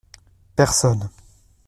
[0.55, 1.11] Personne.